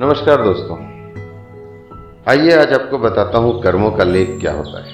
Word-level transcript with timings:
नमस्कार 0.00 0.42
दोस्तों। 0.42 0.76
आइए 2.28 2.56
आज 2.56 2.72
आपको 2.72 2.98
बताता 2.98 3.38
हूँ 3.38 3.62
कर्मों 3.62 3.90
का 3.90 4.04
लेख 4.04 4.38
क्या 4.40 4.52
होता 4.52 4.84
है। 4.84 4.92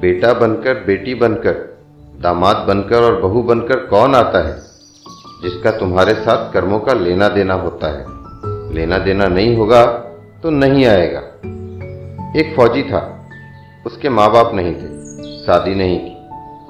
बेटा 0.00 0.32
बनकर, 0.32 0.74
बेटी 0.74 1.14
बनकर, 1.14 1.78
दामाद 2.20 2.56
बनकर 2.56 3.02
और 3.02 3.20
बहू 3.20 3.42
बनकर 3.42 3.86
कौन 3.86 4.14
आता 4.14 4.48
है? 4.48 4.54
जिसका 5.42 5.70
तुम्हारे 5.70 6.14
साथ 6.14 6.52
कर्मों 6.52 6.78
का 6.78 6.92
लेना 6.92 7.28
देना 7.28 7.54
होता 7.54 7.86
है। 7.86 8.04
लेना 8.74 8.98
देना 8.98 9.26
नहीं 9.26 9.56
होगा 9.56 9.86
तो 10.42 10.50
नहीं 10.50 10.86
आएगा। 10.86 11.20
एक 12.40 12.54
फौजी 12.56 12.82
था। 12.82 13.28
उसके 13.86 14.08
माँ 14.08 14.32
बाप 14.32 14.54
नहीं 14.54 14.74
थे। 14.74 15.04
शादी 15.46 15.74
नहीं 15.74 15.98
की। 15.98 16.28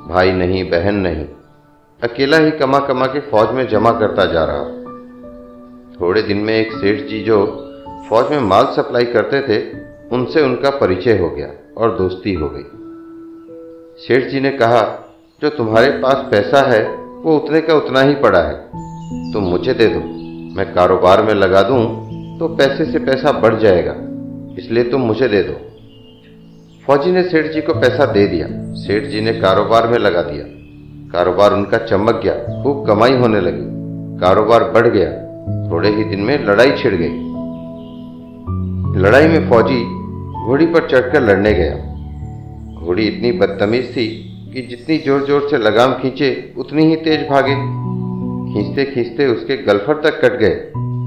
भाई 0.08 0.32
नहीं, 0.32 0.70
बहन 0.70 0.94
नहीं। 0.94 1.26
अकेला 2.02 2.36
ही 2.36 2.50
कमा 2.50 2.78
कमा 2.78 3.06
के 3.06 3.20
फौज 3.20 3.50
में 3.50 3.68
जमा 3.68 3.92
करता 3.92 4.24
जा 4.24 4.44
रहा। 4.44 4.77
थोड़े 6.00 6.22
दिन 6.22 6.38
में 6.38 6.54
एक 6.54 6.72
सेठ 6.72 7.00
जी 7.08 7.20
जो 7.22 7.36
फौज 8.08 8.30
में 8.30 8.40
माल 8.40 8.66
सप्लाई 8.76 9.04
करते 9.04 9.40
थे, 9.42 9.58
उनसे 10.12 10.42
उनका 10.42 10.70
परिचय 10.70 11.18
हो 11.18 11.28
गया 11.30 11.48
और 11.76 11.96
दोस्ती 11.98 12.34
हो 12.34 12.48
गई। 12.48 12.64
सेठ 13.98 14.28
जी 14.30 14.40
ने 14.40 14.50
कहा, 14.52 14.82
जो 15.42 15.48
तुम्हारे 15.50 15.90
पास 15.98 16.24
पैसा 16.30 16.60
है, 16.70 16.82
वो 17.16 17.36
उतने 17.36 17.60
का 17.60 17.74
उतना 17.74 18.00
ही 18.00 18.14
पड़ा 18.16 18.42
है। 18.42 19.32
तुम 19.32 19.44
मुझे 19.44 19.74
दे 19.74 19.86
दो, 19.86 20.00
मैं 20.56 20.72
कारोबार 20.74 21.22
में 21.22 21.34
लगा 21.34 21.62
दूँ 21.62 21.82
तो 22.38 22.48
पैसे 22.48 22.84
से 22.84 22.98
पैसा 23.00 23.32
बढ़ 23.40 23.58
जाएगा, 23.58 23.94
इसलिए 24.58 24.84
तुम 24.84 25.00
मुझे 25.02 25.28
दे 25.28 25.42
दो। 25.42 25.54
फौजी 26.86 27.12
ने 27.12 27.22
सेठ 27.22 27.52
जी 27.52 27.60
को 27.60 27.74
पैसा 27.74 28.04
दे 28.06 28.26
दिया। 28.26 28.46
सेठ 28.78 29.04
जी 29.04 29.20
ने 29.20 29.32
कारोबार 29.32 29.86
में 29.88 29.98
लगा 29.98 30.22
दिया। 30.22 30.44
कारोबार 31.12 31.52
उनका 31.52 31.78
चमक 31.86 32.20
गया, 32.24 32.34
खूब 32.62 32.86
कमाई 32.86 33.16
होने 33.16 33.40
लगी। 33.40 33.66
कारोबार 34.20 34.70
बढ़ 34.70 34.86
गया 34.88 35.10
थोड़े 35.70 35.90
ही 35.90 36.04
दिन 36.04 36.20
में 36.20 36.38
लड़ाई 36.44 36.70
छिड़ 36.78 36.94
गई। 36.94 37.26
लड़ाई 39.02 39.28
में 39.28 39.48
फौजी 39.50 39.82
घोड़ी 40.44 40.66
पर 40.66 40.88
चढ़कर 40.88 41.22
लड़ने 41.22 41.52
गया। 41.54 41.74
घोड़ी 42.78 43.06
इतनी 43.06 43.32
बदतमीज 43.38 43.90
थी 43.96 44.06
कि 44.54 44.62
जितनी 44.62 44.98
ज़ोर 44.98 45.26
ज़ोर 45.26 45.48
से 45.50 45.58
लगाम 45.58 45.92
खींचे, 45.94 46.30
उतनी 46.56 46.84
ही 46.86 46.96
तेज 46.98 47.26
भागे। 47.28 47.54
खींचते 48.48 48.84
खींचते 48.84 49.26
उसके 49.26 49.56
गलफर 49.56 50.00
तक 50.02 50.20
कट 50.20 50.38
गए, 50.38 50.54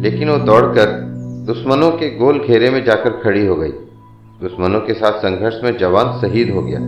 लेकिन 0.04 0.30
वो 0.30 0.38
दौड़कर 0.46 0.92
दुश्मनों 1.48 1.90
के 1.92 2.10
गोल 2.18 2.40
घेरे 2.40 2.70
में 2.70 2.84
जाकर 2.86 3.20
खड़ी 3.24 3.46
हो 3.46 3.56
गई। 3.56 3.72
दुश्मनों 4.42 4.80
के 4.80 4.94
साथ 4.94 5.20
संघर्ष 5.20 5.60
में 5.64 5.78
जवान 5.78 6.20
शहीद 6.22 6.50
हो 6.50 6.62
गया। 6.62 6.80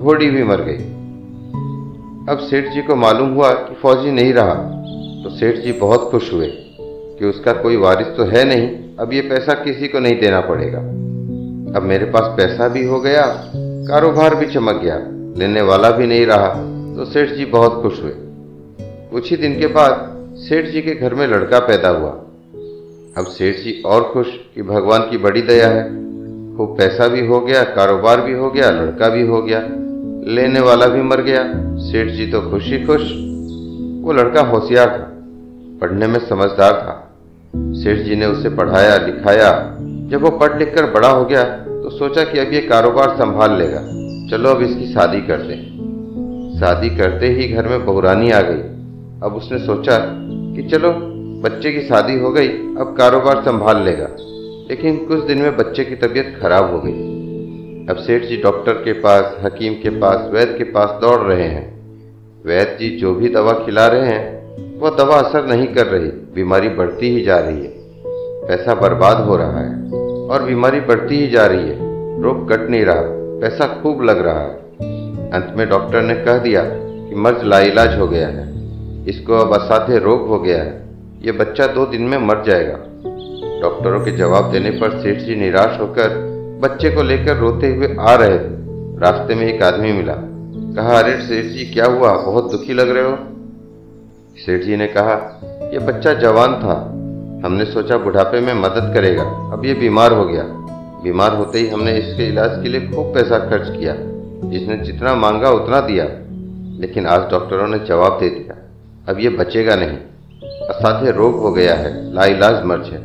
घोड़ी 0.00 0.30
भी 0.30 0.42
मर 0.44 0.62
गई। 0.62 0.84
अब 2.28 2.38
सेठ 2.40 2.72
जी 2.74 2.82
को 2.82 2.96
मालूम 2.96 3.30
हुआ 3.30 3.50
कि 3.52 3.74
फौजी 3.74 4.10
नहीं 4.10 4.32
रहा 4.32 4.54
तो 5.24 5.30
सेठ 5.30 5.56
जी 5.56 5.72
बहुत 5.78 6.10
खुश 6.10 6.32
हुए। 6.32 6.46
कि 7.22 7.28
उसका 7.28 7.52
कोई 7.52 7.76
वारिस 7.76 8.06
तो 8.06 8.24
है 8.26 8.44
नहीं, 8.44 8.68
अब 8.98 9.12
ये 9.12 9.20
पैसा 9.20 9.54
किसी 9.54 9.88
को 9.88 9.98
नहीं 9.98 10.18
देना 10.20 10.40
पड़ेगा। 10.40 10.78
अब 11.76 11.82
मेरे 11.82 12.06
पास 12.06 12.22
पैसा 12.36 12.66
भी 12.68 12.84
हो 12.84 12.98
गया, 13.00 13.22
कारोबार 13.88 14.34
भी 14.34 14.46
चमक 14.46 14.80
गया, 14.82 14.96
लेने 15.38 15.62
वाला 15.62 15.90
भी 15.90 16.06
नहीं 16.06 16.24
रहा 16.26 16.48
तो 16.96 17.04
सेठ 17.04 17.30
जी 17.30 17.44
बहुत 17.44 17.80
खुश 17.82 18.00
हुए। 18.02 18.12
कुछ 19.12 19.30
ही 19.30 19.36
दिन 19.36 19.58
के 19.60 19.66
बाद 19.66 20.34
सेठ 20.38 20.66
जी 20.66 20.80
के 20.82 20.94
घर 20.94 21.14
में 21.14 21.26
लड़का 21.26 21.58
पैदा 21.58 21.88
हुआ। 21.88 22.10
अब 23.18 23.26
सेठ 23.28 23.56
जी 23.56 23.72
और 23.86 24.02
खुश 24.12 24.26
कि 24.54 24.62
भगवान 24.62 25.02
की 25.10 25.18
बड़ी 25.18 25.42
दया 25.42 25.68
है। 25.68 25.84
खूब 26.56 26.74
पैसा 26.78 27.08
भी 27.08 27.26
हो 27.26 27.40
गया, 27.40 27.62
कारोबार 27.76 28.20
भी 28.20 28.32
हो 28.32 28.50
गया, 28.50 28.70
लड़का 28.70 29.08
भी 29.08 29.26
हो 29.26 29.42
गया, 29.42 29.60
लेने 30.34 30.60
वाला 30.60 30.86
भी 30.86 31.02
मर 31.02 31.22
गया। 31.22 31.44
सेठ 31.84 32.08
जी 32.08 32.26
तो 32.26 32.42
खुश 32.50 32.64
ही 32.64 32.82
खुश, 32.84 33.02
वो 34.04 34.12
लड़का 34.12 34.42
होशियार 34.48 34.88
था, 34.88 35.08
पढ़ने 35.80 36.06
में 36.06 36.18
समझदार 36.18 36.72
था। 36.72 36.98
सेठ 37.56 37.98
जी 37.98 38.16
ने 38.16 38.26
उसे 38.26 38.48
पढ़ाया, 38.48 38.96
लिखाया। 38.96 39.78
जब 40.08 40.22
वो 40.22 40.30
पढ़ 40.30 40.58
लिख 40.58 40.74
कर 40.74 40.90
बड़ा 40.90 41.08
हो 41.08 41.24
गया 41.24 41.44
तो 41.44 41.90
सोचा 41.90 42.24
कि 42.24 42.38
अब 42.38 42.52
ये 42.52 42.60
कारोबार 42.60 43.10
संभाल 43.10 43.58
लेगा। 43.58 43.78
चलो 44.30 44.50
अब 44.50 44.62
इसकी 44.62 44.86
शादी 44.86 45.20
कर 45.20 45.36
दें। 45.36 45.72
शादी 46.60 46.90
करते 46.90 47.26
ही 47.26 47.48
घर 47.48 47.68
में 47.68 47.84
बहुरानी 47.86 48.30
आ 48.30 48.40
गई। 48.40 48.60
अब 49.22 49.34
उसने 49.36 49.58
सोचा 49.58 49.98
कि 50.54 50.62
चलो, 50.62 50.92
बच्चे 51.42 51.72
की 51.72 51.80
शादी 51.80 52.18
हो 52.18 52.30
गई, 52.30 52.48
अब 52.48 52.94
कारोबार 52.98 53.42
संभाल 53.42 53.82
लेगा। 53.82 54.08
लेकिन 54.70 54.96
कुछ 54.96 55.24
दिन 55.24 55.38
में 55.38 55.56
बच्चे 55.56 55.84
की 55.84 55.96
तबीयत 55.96 56.38
खराब 56.42 56.72
हो 56.72 56.78
गई। 56.84 57.12
अब 57.90 57.96
सेठ 57.96 58.24
जी 58.24 58.36
डॉक्टर 58.36 58.72
के 58.72 58.92
पास, 58.92 59.36
हकीम 59.44 59.74
के 59.74 59.90
पास, 59.90 60.30
वैद्य 60.32 60.58
के 60.58 60.64
पास 60.64 60.90
दौड़ 61.00 61.20
रहे 61.20 61.48
हैं। 61.48 61.72
वैद्य 62.46 62.76
जी 62.80 62.96
जो 62.96 63.14
भी 63.14 63.28
दवा 63.28 63.52
खिला 63.52 63.86
रहे 63.86 64.08
हैं 64.08 64.41
वह 64.82 64.90
दवा 64.90 65.16
असर 65.16 65.46
नहीं 65.46 65.66
कर 65.66 65.86
रही, 65.86 66.08
बीमारी 66.08 66.68
बढ़ती 66.68 67.14
ही 67.14 67.22
जा 67.22 67.38
रही 67.38 67.56
है। 67.56 67.72
पैसा 68.46 68.74
बर्बाद 68.74 69.16
हो 69.16 69.36
रहा 69.36 69.60
है 69.60 69.90
और 70.28 70.42
बीमारी 70.42 70.80
बढ़ती 70.80 71.16
ही 71.16 71.26
जा 71.26 71.46
रही 71.46 71.68
है। 71.68 71.76
रोग 72.22 72.52
कट 72.52 72.70
नहीं 72.70 72.84
रहा, 72.84 73.02
पैसा 73.40 73.80
खूब 73.82 74.02
लग 74.02 74.18
रहा 74.18 74.40
है। 74.40 74.54
अंत 75.30 75.54
में 75.56 75.68
डॉक्टर 75.68 76.02
ने 76.02 76.14
कह 76.14 76.38
दिया 76.38 76.62
कि 77.08 77.14
मर्ज 77.14 77.44
लाइलाज 77.44 77.98
हो 77.98 78.08
गया 78.08 78.28
है। 78.28 78.52
इसको 79.06 79.34
अब 79.34 79.54
असाध्य 79.54 79.98
रोग 79.98 80.28
हो 80.28 80.38
गया 80.38 80.62
है। 80.62 80.82
ये 81.22 81.32
बच्चा 81.32 81.66
दो 81.66 81.86
दिन 81.86 82.02
में 82.02 82.18
मर 82.18 82.42
जाएगा। 82.46 82.78
डॉक्टरों 83.62 84.00
के 84.00 84.10
जवाब 84.10 84.52
देने 84.52 84.70
पर 84.70 84.98
सेठ 84.98 85.18
जी 85.18 85.36
निराश 85.36 85.80
होकर 85.80 86.32
बच्चे 86.62 86.90
को 86.90 87.02
लेकर 87.02 87.36
रोते 87.36 87.66
हुए 87.66 87.96
आ 88.00 88.14
रहे 88.14 88.38
थे। 88.38 88.62
रास्ते 89.00 89.34
में 89.34 89.54
एक 89.54 89.62
आदमी 89.62 89.92
मिला। 89.92 90.14
कहा, 90.76 90.98
अरे 90.98 91.12
सेठ 91.12 91.44
जी, 91.44 91.74
क्या 91.74 91.86
हुआ? 91.86 92.16
बहुत 92.16 92.50
दुखी 92.50 92.72
लग 92.72 92.90
रहे 92.90 93.04
हो? 93.04 93.18
सेठ 94.36 94.62
जी 94.62 94.76
ने 94.76 94.86
कहा 94.86 95.40
यह 95.74 95.80
बच्चा 95.80 96.14
जवान 96.14 96.54
था। 96.54 96.88
हमने 97.46 97.64
सोचा 97.64 97.96
बुढ़ापे 97.96 98.40
में 98.40 98.54
मदद 98.54 98.90
करेगा। 98.94 99.22
अब 99.22 99.62
ये 99.64 99.74
बीमार 99.74 100.12
हो 100.12 100.24
गया। 100.24 100.42
बीमार 101.02 101.36
होते 101.36 101.58
ही 101.58 101.68
हमने 101.68 101.92
इसके 101.92 102.28
इलाज 102.28 102.50
के 102.62 102.68
लिए 102.68 102.88
खूब 102.88 103.14
पैसा 103.14 103.38
खर्च 103.38 103.78
किया। 103.78 103.94
जिसने 104.50 104.76
जितना 104.76 105.14
मांगा, 105.14 105.50
उतना 105.50 105.80
दिया। 105.80 106.04
लेकिन 106.80 107.06
आज 107.06 107.30
डॉक्टरों 107.30 107.68
ने 107.68 107.78
जवाब 107.78 108.18
दे 108.20 108.28
दिया। 108.28 108.70
अब 109.08 109.20
ये 109.20 109.28
बचेगा 109.28 109.76
नहीं। 109.76 109.98
असाध्य 110.68 111.10
रोग 111.10 111.34
हो 111.34 111.52
गया 111.52 111.74
है। 111.74 112.14
लाइलाज 112.14 112.64
मर्ज 112.64 112.86
है। 112.86 112.98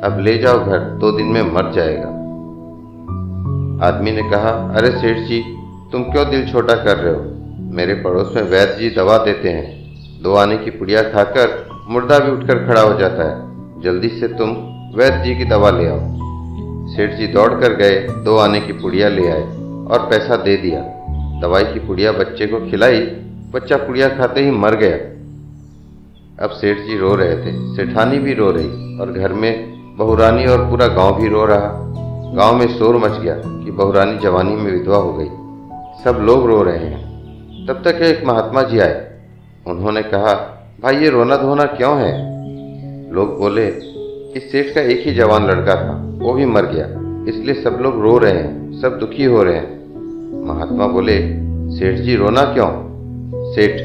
अब 0.00 0.18
ले 0.20 0.38
जाओ 0.38 0.64
घर। 0.64 0.78
दो 0.78 1.12
दिन 1.12 1.26
में 1.26 1.42
मर 1.42 1.72
जाएगा। 1.72 2.08
आदमी 3.86 4.10
ने 4.10 4.30
कहा, 4.30 4.74
अरे 4.76 4.90
सेठ 4.90 5.16
जी, 5.16 5.44
तुम 5.92 6.02
क्यों 6.02 6.30
दिल 6.30 6.52
छोटा 6.52 6.74
कर 6.74 6.96
रहे 6.96 7.14
हो? 7.14 7.30
मेरे 7.72 7.94
पड़ोस 7.94 8.32
में 8.36 8.42
वैद्य 8.42 8.74
जी 8.74 8.90
दवा 8.90 9.18
देते 9.18 9.48
हैं। 9.48 9.79
दो 10.22 10.34
आने 10.34 10.56
की 10.56 10.70
पुड़िया 10.70 11.02
खाकर 11.02 11.68
मुर्दा 11.88 12.18
भी 12.18 12.32
उठकर 12.32 12.66
खड़ा 12.66 12.80
हो 12.80 12.98
जाता 12.98 13.30
है। 13.30 13.50
जल्दी 13.82 14.08
से 14.08 14.28
तुम 14.28 14.48
वैद्य 14.96 15.24
जी 15.24 15.36
की 15.36 15.44
दवा 15.44 15.70
ले 15.70 15.88
आओ। 15.88 15.98
सेठ 16.88 17.14
जी 17.14 17.26
दौड़ 17.26 17.60
कर 17.60 17.72
गए, 17.72 18.08
दो 18.24 18.36
आने 18.36 18.60
की 18.60 18.72
पुड़िया 18.72 19.08
ले 19.08 19.28
आए 19.28 19.42
और 19.86 20.06
पैसा 20.10 20.36
दे 20.36 20.56
दिया। 20.56 20.80
दवाई 21.40 21.64
की 21.64 21.78
पुड़िया 21.78 22.12
बच्चे 22.12 22.46
को 22.46 22.70
खिलाई, 22.70 23.00
बच्चा 23.54 23.76
पुड़िया 23.76 24.08
खाते 24.08 24.40
ही 24.40 24.50
मर 24.50 24.74
गया। 24.74 24.96
अब 26.44 26.50
सेठ 26.50 26.76
जी 26.76 26.98
रो 26.98 27.14
रहे 27.14 27.36
थे, 27.36 27.76
सेठानी 27.76 28.18
भी 28.18 28.34
रो 28.34 28.50
रही 28.50 28.98
और 28.98 29.12
घर 29.12 29.32
में 29.32 29.80
बहुरानी 29.96 30.46
और 30.46 30.70
पूरा 30.70 30.86
गाँव 30.86 31.20
भी 31.20 31.28
रो 31.28 31.44
रहा। 31.44 31.92
गाँव 32.36 32.56
में 32.56 32.78
शोर 32.78 32.96
मच 32.96 33.20
गया 33.20 33.34
कि 33.34 33.70
बहुरानी 33.70 34.18
जवानी 34.18 34.56
में 34.56 34.72
विधवा 34.72 34.96
हो 34.96 35.12
गई। 35.12 35.28
सब 36.04 36.18
लोग 36.20 36.46
रो 36.46 36.62
रहे 36.62 36.78
हैं। 36.78 37.10
तब 37.66 37.82
तक 37.84 37.94
एक 37.94 38.24
महात्मा 38.24 38.62
जी 38.62 38.78
आए। 38.78 39.09
उन्होंने 39.66 40.02
कहा, 40.02 40.34
भाई, 40.82 40.96
ये 40.96 41.10
रोना 41.10 41.36
धोना 41.36 41.64
क्यों 41.64 41.98
है? 41.98 42.30
लोग 43.12 43.38
बोले, 43.38 43.66
इस 44.36 44.52
सेठ 44.52 44.74
का 44.74 44.80
एक 44.80 45.06
ही 45.06 45.14
जवान 45.14 45.46
लड़का 45.46 45.74
था, 45.74 46.14
वो 46.24 46.32
भी 46.32 46.46
मर 46.46 46.66
गया, 46.66 46.86
इसलिए 47.28 47.54
सब 47.54 47.78
लोग 47.80 48.02
रो 48.02 48.18
रहे 48.18 48.32
हैं, 48.32 48.80
सब 48.80 48.98
दुखी 48.98 49.24
हो 49.24 49.42
रहे 49.42 49.56
हैं। 49.56 49.80
महात्मा 50.46 50.86
बोले, 50.86 51.18
सेठ 51.78 51.98
जी, 51.98 52.16
रोना 52.16 52.44
क्यों? 52.44 52.70
सेठ, 53.52 53.80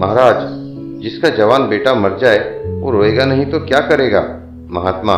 महाराज, 0.00 0.36
जिसका 1.02 1.28
जवान 1.28 1.68
बेटा 1.68 1.94
मर 1.94 2.18
जाए, 2.18 2.38
वो 2.66 2.90
रोएगा 2.90 3.24
नहीं 3.24 3.46
तो 3.46 3.60
क्या 3.60 3.80
करेगा? 3.80 4.20
महात्मा, 4.70 5.14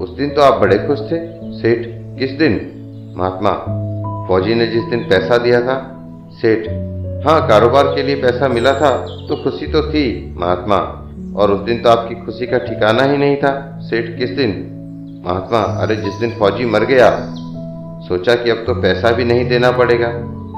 उस 0.00 0.10
दिन 0.10 0.30
तो 0.30 0.40
आप 0.40 0.60
बड़े 0.60 0.78
खुश 0.78 1.00
थे, 1.00 1.18
सेठ, 1.58 1.86
किस 2.18 2.30
दिन? 2.30 2.60
महात्मा, 3.16 3.50
फौजी 4.28 4.54
ने 4.54 4.66
जिस 4.66 4.84
दिन 4.84 5.00
पैसा 5.00 5.38
दिया 5.38 5.60
था, 5.60 5.96
सेठ 6.32 6.89
हाँ 7.26 7.48
कारोबार 7.48 7.84
के 7.84 8.02
लिए 8.02 8.14
पैसा 8.16 8.48
मिला 8.48 8.72
था 8.72 8.90
तो 9.28 9.36
खुशी 9.44 9.66
तो 9.66 9.82
थी, 9.82 10.34
महात्मा। 10.38 10.76
और 11.36 11.50
उस 11.50 11.60
दिन 11.60 11.82
तो 11.82 11.88
आपकी 11.88 12.14
खुशी 12.14 12.46
का 12.46 12.58
ठिकाना 12.58 13.02
ही 13.02 13.16
नहीं 13.16 13.36
था। 13.36 13.78
सेठ, 13.82 14.18
किस 14.18 14.30
दिन? 14.30 14.50
महात्मा, 15.26 15.58
अरे 15.58 15.96
जिस 15.96 16.14
दिन 16.14 16.30
फौजी 16.30 16.64
मर 16.64 16.84
गया, 16.84 17.10
सोचा 18.08 18.34
कि 18.34 18.50
अब 18.50 18.56
तो 18.56 18.74
पैसा 18.74 19.10
भी 19.10 19.24
नहीं 19.24 19.48
देना 19.48 19.70
पड़ेगा। 19.70 20.08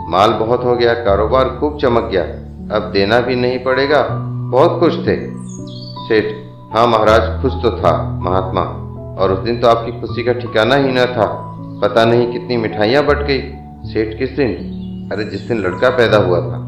माल 0.09 0.31
बहुत 0.31 0.65
हो 0.65 0.77
गया, 0.77 0.95
कारोबार 0.95 1.49
खूब 1.49 1.79
चमक 1.79 2.03
गया। 2.03 2.23
अब 2.77 2.91
देना 2.93 3.21
भी 3.21 3.37
नहीं 3.37 3.59
पड़ेगा, 3.59 4.03
बहुत 4.53 4.81
खुश 4.81 4.95
थे। 5.07 5.17
सेठ 6.07 6.25
हाँ 6.77 6.87
महाराज, 6.87 7.43
खुश 7.43 7.53
तो 7.53 7.71
था, 7.71 8.21
महात्मा। 8.23 8.63
और 9.23 9.33
उस 9.33 9.39
दिन 9.39 9.61
तो 9.61 9.69
आपकी 9.69 10.01
खुशी 10.01 10.25
का 10.25 10.33
ठिकाना 10.33 10.75
ही 10.75 10.93
न 10.93 11.05
था। 11.07 11.27
पता 11.83 12.05
नहीं 12.05 12.33
कितनी 12.33 12.57
मिठाइयाँ 12.57 13.05
बट 13.05 13.27
गई। 13.27 13.43
सेठ, 13.93 14.19
किस 14.19 14.31
दिन? 14.31 14.82
अरे 15.13 15.25
जिस 15.25 15.41
दिन 15.41 15.59
लड़का 15.61 15.89
पैदा 15.91 16.19
हुआ 16.19 16.39
था, 16.41 16.59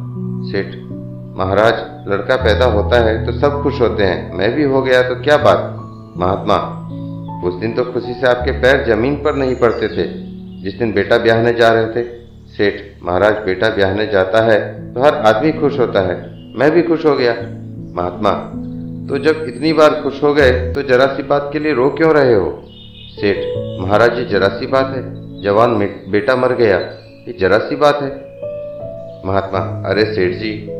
सेठ, 0.45 0.75
महाराज, 1.37 1.75
लड़का 2.09 2.37
पैदा 2.37 2.67
होता 2.69 2.99
है 3.05 3.15
तो 3.27 3.33
सब 3.33 3.63
खुश 3.63 3.81
होते 3.81 4.05
हैं। 4.05 4.33
मैं 4.33 4.51
भी 4.55 4.65
हो 4.65 4.83
गया 4.83 5.03
तो 5.03 5.15
क्या 5.23 5.37
बात? 5.39 5.71
महात्मा, 6.17 6.57
उस 7.45 7.55
दिन 7.55 7.73
तो 7.73 7.85
खुशी 7.85 8.13
से 8.13 8.27
आपके 8.27 8.53
पैर 8.61 8.85
ज़मीन 8.87 9.17
पर 9.17 9.35
नहीं 9.35 9.55
पड़ते 9.57 9.89
थे। 9.89 10.07
जिस 10.63 10.79
दिन 10.79 10.93
बेटा 10.93 11.19
ब्याहने 11.19 11.53
जा 11.53 11.69
रहे 11.69 11.87
थे, 11.87 12.05
सेठ, 12.55 12.81
महाराज, 13.05 13.39
बेटा 13.45 13.69
ब्याहने 13.71 14.07
जाता 14.07 14.43
है 14.45 14.59
तो 14.95 15.03
हर 15.03 15.15
आदमी 15.27 15.53
खुश 15.53 15.79
होता 15.79 16.01
है। 16.03 16.17
मैं 16.59 16.71
भी 16.71 16.83
खुश 16.83 17.05
हो 17.07 17.15
गया। 17.17 17.33
महात्मा 17.97 18.31
तो 19.09 19.19
जब 19.19 19.45
इतनी 19.49 19.73
बार 19.73 20.01
खुश 20.03 20.23
हो 20.23 20.33
गए 20.35 20.51
तो 20.73 20.83
जरा 20.83 21.07
सी 21.07 21.23
बात 21.23 21.49
के 21.53 21.59
लिए 21.59 21.73
रो 21.75 21.89
क्यों 21.91 22.13
रहे 22.15 22.35
हो? 22.35 22.51
सेठ, 23.15 23.39
महाराज 23.81 24.19
ये 24.19 24.25
जरा 24.27 24.49
सी 24.51 24.67
बात 24.67 24.95
है। 24.97 25.03
जवान 25.43 25.77
बेटा 26.11 26.37
मर 26.37 26.55
गया, 26.55 26.77
ये 26.77 27.37
जरा 27.41 27.59
सी 27.61 27.77
बात 27.77 28.03
है। 28.03 28.09
महात्मा, 29.25 29.89
अरे 29.91 30.05
सेठ 30.05 30.35
जी, 30.35 30.75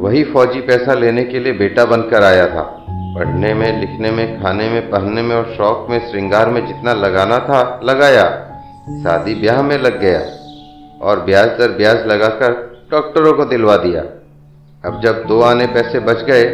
वही 0.00 0.24
फौजी 0.24 0.60
पैसा 0.60 0.94
लेने 0.94 1.24
के 1.24 1.38
लिए 1.38 1.52
बेटा 1.52 1.84
बनकर 1.84 2.22
आया 2.22 2.46
था। 2.46 2.62
पढ़ने 2.88 3.54
में, 3.54 3.80
लिखने 3.80 4.10
में, 4.10 4.42
खाने 4.42 4.68
में, 4.68 4.90
पहनने 4.90 5.22
में 5.22 5.36
और 5.36 5.54
शौक 5.56 5.86
में, 5.90 6.10
श्रृंगार 6.10 6.50
में 6.50 6.66
जितना 6.66 6.92
लगाना 6.92 7.38
था, 7.38 7.80
लगाया। 7.84 8.24
शादी 9.02 9.34
ब्याह 9.34 9.62
में 9.62 9.78
लग 9.78 10.00
गया 10.00 10.20
और 11.02 11.20
ब्याज 11.20 11.48
दर 11.48 11.68
ब्याज 11.68 12.06
लगाकर 12.06 12.52
डॉक्टरों 12.90 13.32
को 13.32 13.44
दिलवा 13.44 13.76
दिया। 13.76 14.02
अब 14.84 15.00
जब 15.04 15.24
दो 15.24 15.40
आने 15.40 15.66
पैसे 15.66 15.98
बच 15.98 16.22
गए, 16.22 16.44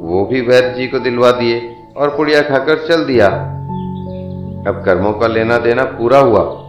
वो 0.00 0.24
भी 0.24 0.40
वैद्य 0.40 0.70
जी 0.70 0.86
को 0.86 0.98
दिलवा 0.98 1.30
दिए 1.30 1.74
और 1.96 2.16
पुड़िया 2.16 2.40
खाकर 2.40 2.86
चल 2.88 3.04
दिया। 3.04 3.26
अब 4.66 4.82
कर्मों 4.84 5.12
का 5.12 5.26
लेना 5.26 5.58
देना 5.58 5.84
पूरा 5.84 6.18
हुआ। 6.18 6.59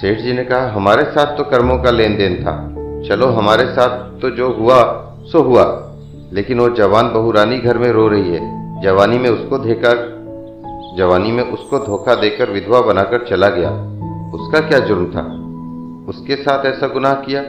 सेठ 0.00 0.18
जी 0.18 0.32
ने 0.32 0.44
कहा, 0.44 0.70
हमारे 0.70 1.04
साथ 1.04 1.36
तो 1.36 1.44
कर्मों 1.44 1.78
का 1.78 1.90
लेन 1.90 2.16
देन 2.16 2.44
था। 2.44 2.68
चलो, 3.08 3.26
हमारे 3.26 3.64
साथ 3.64 4.20
तो 4.20 4.30
जो 4.30 4.52
हुआ, 4.52 5.12
सो 5.32 5.42
हुआ। 5.42 5.92
लेकिन 6.32 6.60
वो 6.60 6.68
जवान 6.68 7.12
बहुरानी 7.12 7.58
घर 7.58 7.78
में 7.78 7.88
रो 7.88 8.08
रही 8.08 8.34
है। 8.34 8.60
जवानी 8.82 9.18
में 9.18 9.30
उसको 9.30 9.58
देकर 9.58 10.20
जवानी 10.98 11.32
में 11.32 11.42
उसको 11.42 11.78
धोखा 11.78 12.14
देकर 12.14 12.50
विधवा 12.50 12.80
बनाकर 12.80 13.26
चला 13.30 13.48
गया। 13.48 13.70
उसका 14.34 14.60
क्या 14.60 14.78
जुर्म 14.78 15.06
था? 15.06 15.22
उसके 16.08 16.36
साथ 16.36 16.66
ऐसा 16.66 16.88
गुनाह 16.88 17.14
किया? 17.14 17.42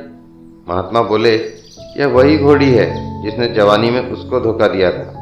महात्मा 0.69 1.01
बोले, 1.01 1.36
यह 1.98 2.07
वही 2.07 2.38
घोड़ी 2.38 2.71
है 2.71 3.21
जिसने 3.24 3.48
जवानी 3.48 3.92
में 3.92 4.12
उसको 4.12 4.39
धोखा 4.39 4.68
दिया 4.68 4.92
था। 4.92 5.18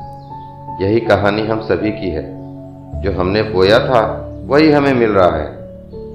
यही 0.82 1.00
कहानी 1.00 1.48
हम 1.48 1.60
सभी 1.60 1.92
की 1.92 2.10
है। 2.10 2.24
जो 3.02 3.20
हमने 3.20 3.44
बोया 3.44 3.80
था, 3.80 4.30
वही 4.46 4.72
हमें 4.72 4.94
मिल 4.94 5.10
रहा 5.10 5.38
है। 5.38 5.59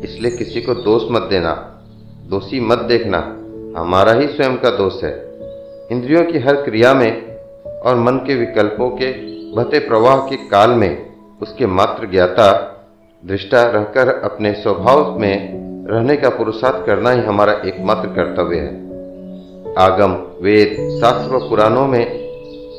इसलिए 0.05 0.37
किसी 0.37 0.61
को 0.61 0.75
दोष 0.75 1.03
मत 1.11 1.23
देना। 1.23 1.83
दोषी 2.31 2.61
मत 2.61 2.79
देखना। 2.79 3.19
हमारा 3.81 4.12
ही 4.12 4.27
स्वयं 4.27 4.56
का 4.56 4.71
दोष 4.71 5.05
है। 5.05 5.35
इंद्रियों 5.93 6.25
की 6.25 6.39
हर 6.39 6.56
क्रिया 6.62 6.95
में 6.95 7.37
और 7.81 7.97
मन 7.97 8.12
के 8.12 8.35
विकल्पों 8.35 8.91
के 8.91 9.35
बहते 9.56 9.79
प्रवाह 9.79 10.17
के 10.17 10.37
काल 10.37 10.71
में 10.71 11.06
उसके 11.43 11.67
मात्र 11.67 12.06
ज्ञाता 12.06 12.71
दृष्टा 13.27 13.62
रहकर 13.62 14.09
अपने 14.09 14.53
स्वभाव 14.53 15.19
में 15.19 15.65
रहने 15.91 16.17
का 16.17 16.29
पुरुषार्थ 16.29 16.87
करना 16.87 17.11
ही 17.11 17.21
हमारा 17.21 17.53
एकमात्र 17.53 18.09
कर्तव्य 18.09 18.56
है। 18.56 18.85
आगम, 19.79 20.12
वेद, 20.43 21.01
शास्त्र 21.01 21.37
व 21.37 21.49
पुराणों 21.49 21.87
में 21.87 22.29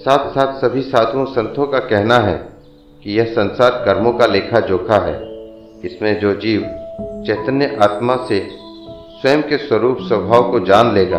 साथ 0.05 0.29
साथ 0.29 0.53
सभी 0.61 0.81
साधुओं, 0.81 1.25
संतों 1.25 1.67
का 1.67 1.79
कहना 1.79 2.15
है 2.15 2.49
कि 3.03 3.19
यह 3.19 3.25
संसार 3.25 3.71
कर्मों 3.71 4.13
का 4.13 4.25
लेखा 4.25 4.59
जोखा 4.59 4.95
है। 4.95 5.15
इसमें 5.85 6.19
जो 6.19 6.33
जीव 6.33 6.61
चैतन्य 7.27 7.77
आत्मा 7.81 8.15
से 8.15 8.39
स्वयं 9.21 9.41
के 9.43 9.57
स्वरूप 9.57 9.97
स्वभाव 10.01 10.51
को 10.51 10.59
जान 10.59 10.93
लेगा, 10.93 11.17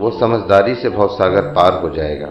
वो 0.00 0.10
समझदारी 0.20 0.74
से 0.74 0.90
भवसागर 0.90 1.42
पार 1.42 1.82
हो 1.82 1.90
जाएगा। 1.90 2.26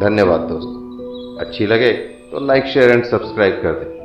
धन्यवाद 0.00 0.40
दोस्तों। 0.40 1.38
अच्छी 1.38 1.66
लगे 1.66 1.92
तो 2.32 2.46
लाइक 2.46 2.64
शेयर 2.64 2.90
एंड 2.90 3.04
सब्सक्राइब 3.04 3.60
कर 3.62 3.72
दें। 3.72 3.99